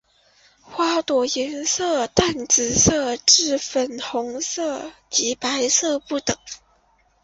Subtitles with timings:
[0.63, 6.35] 花朵颜色由淡紫色至粉红色及白色不等。